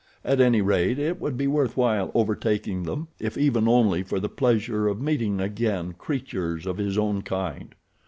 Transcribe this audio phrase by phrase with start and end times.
[0.25, 4.29] At any rate it would be worth while overtaking them if even only for the
[4.29, 7.75] pleasure of meeting again creatures of his own kind.